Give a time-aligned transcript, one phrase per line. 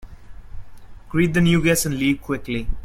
[1.09, 2.67] Greet the new guests and leave quickly.